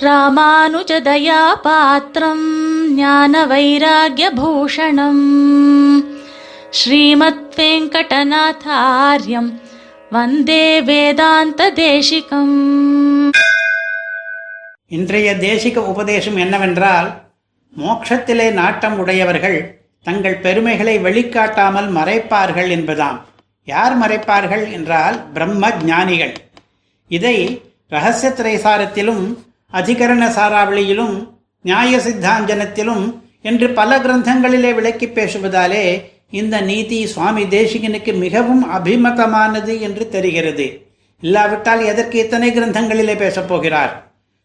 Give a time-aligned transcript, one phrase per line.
[0.00, 2.44] ராமானுஜதயா பாத்திரம்
[2.94, 5.24] ஞான வைராகியபூஷணம்
[6.70, 9.50] ஸ்ரீமத் வெங்கடநாதாரியம்
[10.10, 12.56] வந்தே வேதாந்த தேசிகம்
[14.88, 17.10] இன்றைய தேசிக உபதேசம் என்னவென்றால்
[17.76, 19.58] மோட்சத்திலே நாட்டம் உடையவர்கள்
[20.02, 23.20] தங்கள் பெருமைகளை வெளிக்காட்டாமல் மறைப்பார்கள் என்பதாம்.
[23.64, 26.34] யார் மறைப்பார்கள் என்றால் பிரம்ம ஞானிகள்.
[27.08, 27.36] இதை
[27.88, 31.16] ரகசிய திரைசாரத்திலும் அதிகரண சாராவளியிலும்
[31.62, 33.04] நியாய சித்தாஞ்சனத்திலும்
[33.42, 35.84] என்று பல கிரந்தங்களிலே விளக்கி பேசுவதாலே
[36.30, 40.66] இந்த நீதி சுவாமி தேசிகனுக்கு மிகவும் அபிமதமானது என்று தெரிகிறது.
[41.20, 43.94] இல்லாவிட்டால் எதற்கு இத்தனை கிரந்தங்களிலே பேசப்போகிறார்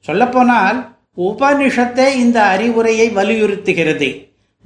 [0.00, 0.78] சொல்லப்போனால்
[1.18, 4.08] உபனிஷத்தே இந்த அறிவுரையை வலியுறுத்துகிறது.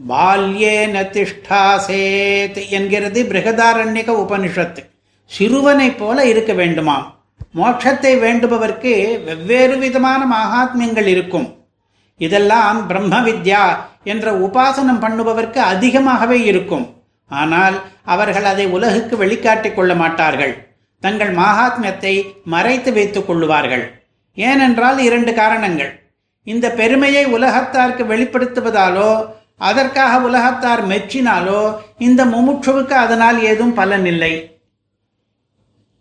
[0.09, 4.81] பால்யே நதிஷ்டாசேத் என்கிறது பிருகதாரண்யக உபனிஷத்
[5.27, 7.07] சிறுவனைப் போல இருக்க வேண்டுமாம்.
[7.55, 8.93] மோட்சத்தை வேண்டுபவர்க்கு
[9.25, 11.49] வெவ்வேறு விதமான மகாத்மியங்கள் இருக்கும்.
[12.17, 13.63] இதெல்லாம் பிரம்ம வித்யா
[14.05, 16.87] என்ற உபாசனம் பண்ணுபவர்க்கு அதிகமாகவே இருக்கும்.
[17.31, 20.55] ஆனால் அவர்கள் அதை உலகுக்கு வெளிக்காட்டிக் கொள்ள மாட்டார்கள்.
[21.01, 23.85] தங்கள் மகாத்மியத்தை மறைத்து வைத்துக் கொள்ளுவார்கள்.
[24.35, 25.93] ஏனென்றால் இரண்டு காரணங்கள்.
[26.47, 29.11] இந்த பெருமையை உலகத்தார்க்கு வெளிப்படுத்துவதாலோ
[29.59, 31.61] அதற்காக உலகத்தார் மெச்சினாலோ
[31.99, 34.33] இந்த முமுட்சுவுக்கு அதனால் ஏதும் பலனில்லை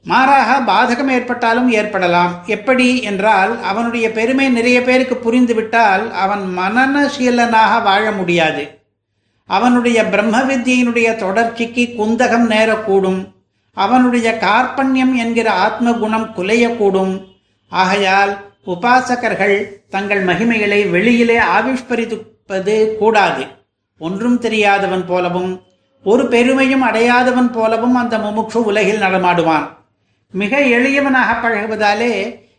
[0.04, 2.44] மாறாக பாதகம் ஏற்பட்டாலும் ஏற்படலாம்.
[2.46, 8.80] எப்படி என்றால் அவனுடைய பெருமை நிறைய பேருக்கு புரிந்துவிட்டால் அவன் மனநசீலனாக வாழ முடியாது.
[9.46, 13.32] அவனுடைய பிரம்ம வித்தியினுடைய தொடர்ச்சிக்கு குந்தகம் நேரக்கூடும்.
[13.74, 17.28] அவனுடைய கார்பண்யம் என்கிற ஆத்ம குணம் குலையக்கூடும்.
[17.70, 23.46] ஆகையால் உபாசகர்கள் தங்கள் மகிமைகளை வெளியிலே ஆவிஷ்கரிப்பது கூடாது.
[24.00, 25.62] ஒன்றும் தெரியாதவன் போலவும்
[26.04, 29.81] ஒரு பெருமையும் அடையாதவன் போலவும் அந்த முமுட்சு உலகில் நடமாடுவான்.
[30.32, 32.14] மிக எளியவனாக பழகுவதாலே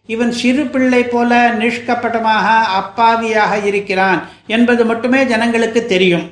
[0.07, 2.47] இவன் சிறு பிள்ளை போல நிஷ்கப்பட்டமாக
[2.81, 6.27] அப்பாவியாக இருக்கிறான் என்பது மட்டுமே ஜனங்களுக்கு தெரியும்.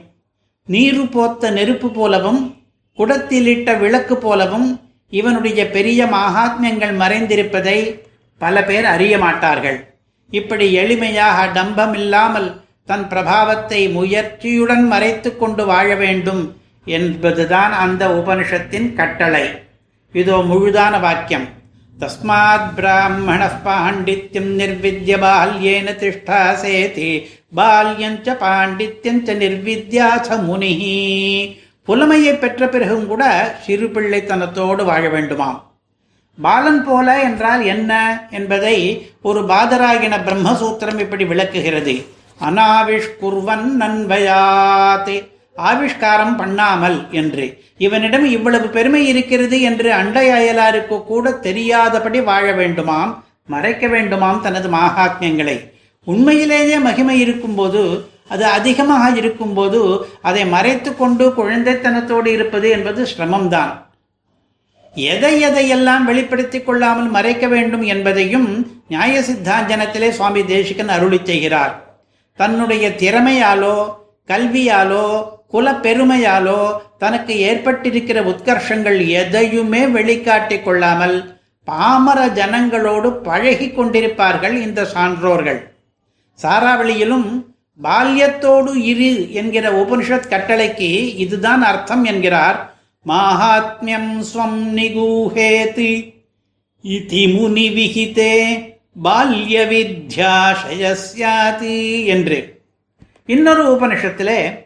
[0.67, 2.41] நீரு போத்த நெருப்பு போலவும்
[2.99, 7.79] குடத்திலிட்ட விளக்கு போலவும் இவனுடைய பெரிய மகாத்மியங்கள் மறைந்திருப்பதை
[8.39, 9.79] பல பேர் அறிய மாட்டார்கள்.
[10.31, 12.50] இப்படி எளிமையாக டம்பம் இல்லாமல்
[12.84, 19.45] தன் பிரபாவத்தை முயற்சியுடன் மறைத்து கொண்டு வாழ வேண்டும் என்பதுதான் அந்த உபனிஷத்தின் கட்டளை.
[20.12, 21.48] இதோ முழுதான வாக்கியம்.
[22.00, 27.10] தஸ்மாத் பிராமண பாண்டித்யம் நிர்வித்ய பால்யேன திஷ்டாசேதி
[27.56, 30.99] பால்யஞ்ச பாண்டித்யஞ்ச நிர்வித்யாச முனிஹி.
[31.87, 33.25] புலமையை பெற்ற பிறகும் கூட
[33.62, 35.60] சிறு பிள்ளைத்தனத்தோடு வாழ வேண்டுமாம்.
[36.43, 37.93] பாலன் போல என்றால் என்ன
[38.31, 38.76] என்பதை
[39.22, 42.06] ஒரு பாதராகின பிரம்மசூத்திரம் இப்படி விளக்குகிறது.
[42.41, 45.28] அனாவிஷ்குர்வன் நன்வயாத்.
[45.69, 47.47] ஆவிஷ்காரம் பண்ணாமல் என்று.
[47.78, 53.12] இவனிடம் இவ்வளவு பெருமை இருக்கிறது என்று அண்டை அயலாருக்கு கூட தெரியாதபடி வாழ வேண்டுமாம்
[53.47, 55.56] மறைக்க வேண்டுமாம் தனது மகாத்மியங்களை
[56.04, 57.82] உண்மையிலேயே மகிமை இருக்கும்போது
[58.28, 59.81] அது அதிகமாக இருக்கும்போது
[60.22, 63.72] அதை மறைத்து கொண்டு குழந்தைத்தனத்தோடு இருப்பது என்பது சிரமம்தான்.
[64.94, 68.49] எதை எதையெல்லாம் வெளிப்படுத்திக் கொள்ளாமல் மறைக்க வேண்டும் என்பதையும்
[68.88, 71.75] நியாய சித்தாஞ்சனத்திலே சுவாமி தேசிகன் அருளி செய்கிறார்.
[72.34, 73.76] தன்னுடைய திறமையாலோ
[74.31, 85.79] கல்வியாலோ குல பெருமையாலோ தனக்கு ஏற்பட்டிருக்கிற உத்கர்ஷங்கள் எதையுமே வெளிக்காட்டிக் கொள்ளாமல் பாமர ஜனங்களோடு பழகி கொண்டிருப்பார்கள் இந்த சான்றோர்கள்.
[86.43, 87.45] சாராவளியிலும்
[87.83, 92.75] பால்யத்தோடு இரு என்கிற உபனிஷத் கட்டளைக்கு இதுதான் அர்த்தம் என்கிறார்.
[93.07, 96.19] மாஹாத்மியம் ஸ்வம் நிகூஹேதி
[96.85, 98.35] இதி முனி விகிதே
[99.03, 102.59] பால்ய வித்யாசயஸ்யாதி என்று.
[103.26, 104.64] இன்னொரு உபனிஷத்திலே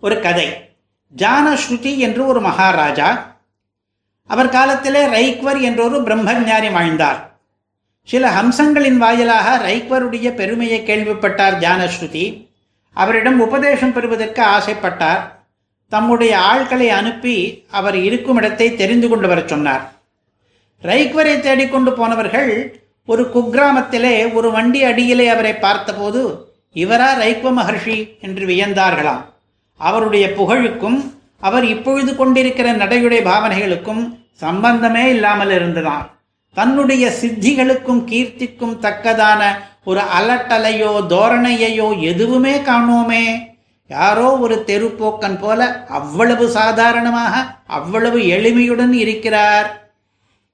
[0.00, 0.76] ஒரு கதை.
[1.16, 3.36] ஜானஸ்ருதி என்று ஒரு மகாராஜா
[4.26, 7.38] அவர் காலத்திலே ரைக்வர் என்றொரு பிரம்மஞானி வாழ்ந்தார்.
[8.02, 12.48] சில ஹம்சங்களின் வாயிலாக ரைக்வருடைய பெருமையை கேள்விப்பட்டார் ஜானஸ்ருதி.
[12.92, 15.20] அவரிடம் உபதேசம் பெறுவதற்கு ஆசைப்பட்டார்.
[15.88, 19.92] தம்முடைய ஆட்களை அனுப்பி அவர் இருக்கும் இடத்தை தெரிந்து கொண்டு வரச் சொன்னார்.
[20.82, 29.24] ரைக்வரை தேடிக்கொண்டு போனவர்கள் ஒரு குக்கிராமத்திலே ஒரு வண்டி அடியிலே அவரை பார்த்தபோது இவரா ரைக்வ மகர்ஷி என்று வியந்தார்களாம்
[29.80, 30.98] அவருடைய புகழுக்கும்
[31.40, 34.02] அவர் இப்பொழுது கொண்டிருக்கிற நடையுடைய பாவனைகளுக்கும்
[34.34, 36.06] சம்பந்தமே இல்லாமல் இருந்ததாம்.
[36.56, 39.42] தன்னுடைய சித்திகளுக்கும் கீர்த்திக்கும் தக்கதான
[39.84, 43.24] ஒரு அலட்டலையோ தோரணையையோ எதுவுமே காணோமே.
[43.86, 47.34] யாரோ ஒரு தெருப்போக்கன் போல அவ்வளவு சாதாரணமாக
[47.66, 49.68] அவ்வளவு எளிமையுடன் இருக்கிறார்.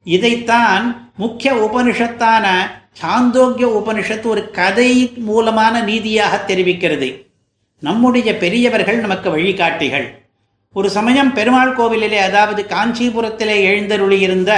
[0.07, 0.85] இதைத்தான்
[1.17, 2.47] முக்கிய உபனிஷத்தான
[3.01, 7.09] சாந்தோக்கிய உபனிஷத்து ஒரு கதை மூலமான நீதியாக தெரிவிக்கிறது.
[7.79, 10.07] நம்முடைய பெரியவர்கள் நமக்கு வழிகாட்டிகள்.
[10.73, 14.53] ஒரு சமயம் பெருமாள் கோவிலிலே அதாவது காஞ்சிபுரத்திலே எழுந்தருளியிருந்த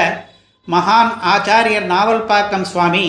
[0.68, 3.06] மகான் ஆச்சாரியர் நாவல்பாக்கம் சுவாமி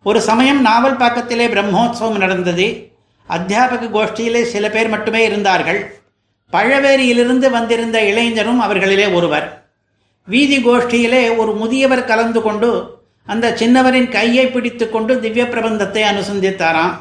[0.03, 2.67] ஒரு சமயம் நாவல் பாக்கத்திலே பிரம்மோத்சவம் நடந்தது.
[3.29, 5.81] அத்தியாபக கோஷ்டியிலே சில பேர் மட்டுமே இருந்தார்கள்.
[6.53, 9.47] பழவேரியிலிருந்து வந்திருந்த இளைஞரும் அவர்களிலே ஒருவர்.
[10.25, 12.71] வீதி கோஷ்டியிலே ஒரு முதியவர் கலந்து கொண்டு
[13.27, 16.95] அந்த சின்னவரின் கையை பிடித்து கொண்டு திவ்ய பிரபந்தத்தை அனுசந்தித்தாராம்.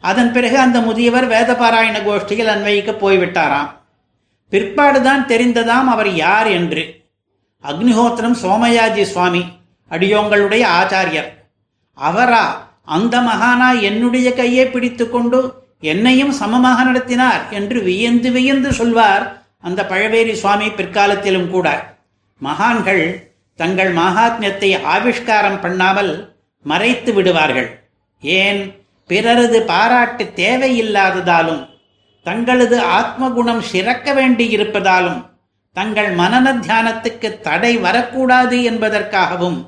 [0.00, 3.70] அதன் பிறகு அந்த முதியவர் வேதபாராயண கோஷ்டியில் அன்வைக்க போய்விட்டாராம்.
[4.50, 7.10] பிற்பாடுதான் தெரிந்ததாம் அவர் யார் என்று.
[7.64, 9.44] அக்னிஹோத்திரம் சோமயாஜி சுவாமி
[9.90, 11.28] அடியோங்களுடைய ஆச்சாரியர்.
[11.94, 20.32] அவரா அந்த மகானா என்னுடைய கையை பிடித்துக்கொண்டு என்னையும் சமமாக நடத்தினார் என்று வியந்து வியந்து சொல்வார் அந்த பழவேரி
[20.32, 21.96] சுவாமி பிற்காலத்திலும் கூட.
[22.38, 27.90] மகான்கள் தங்கள் மகாத்மியத்தை ஆவிஷ்காரம் பண்ணாமல் மறைத்து விடுவார்கள்.
[28.20, 28.77] ஏன்?
[29.08, 31.68] பிறரது பாராட்டு தேவையில்லாததாலும்
[32.22, 35.26] தங்களது ஆத்மகுணம் சிறக்க வேண்டியிருப்பதாலும்
[35.72, 39.58] தங்கள் மனன தியானத்துக்கு தடை வரக்கூடாது என்பதற்காகவும்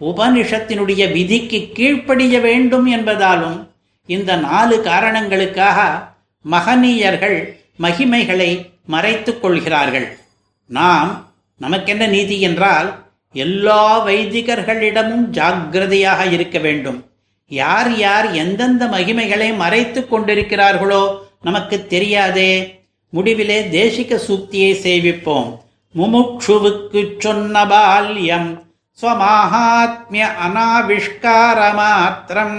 [0.00, 3.68] உபனிஷத்தினுடைய விதிக்கு கீழ்ப்படிய வேண்டும் என்பதாலும்
[4.06, 6.08] இந்த நாலு காரணங்களுக்காக
[6.50, 7.38] மகனீயர்கள்
[7.80, 8.50] மகிமைகளை
[8.86, 10.18] மறைத்துக் கொள்கிறார்கள்.
[10.66, 12.88] நாம் நமக்கென்ன நீதி என்றால்
[13.32, 17.11] எல்லா வைதிகர்களிடமும் ஜாக்கிரதையாக இருக்க வேண்டும்.
[17.52, 22.80] யார் யார் எந்தெந்த மகிமைகளை மறைத்து கொண்டிருக்கிறார்களோ நமக்கு தெரியாதே.
[23.14, 25.58] முடிவிலே தேசிக சூக்தியை சேவிப்போம்.
[25.98, 28.62] முமுட்சுவுக்கு சொன்ன பால்யம்
[29.02, 32.58] ஸ்வமாகாத்மிய அனாவிஷ்கார மாத்திரம்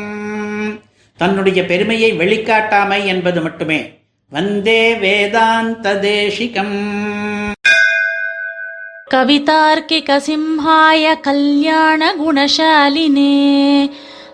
[1.18, 4.00] தன்னுடைய பெருமையை வெளிக்காட்டாமை என்பது மட்டுமே.
[4.30, 7.52] வந்தே வேதாந்த தேசிகம்.
[9.12, 13.32] கவிதார்க்கிக சிம்ஹாய கல்யாண குணசாலினே.